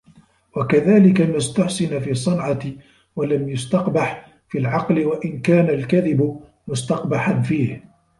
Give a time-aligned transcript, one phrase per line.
[0.57, 2.59] وَكَذَلِكَ مَا اُسْتُحْسِنَ فِي الصَّنْعَةِ
[3.15, 7.83] وَلَمْ يُسْتَقْبَحْ فِي الْعَقْلِ وَإِنْ كَانَ الْكَذِبُ مُسْتَقْبَحًا فِيهِ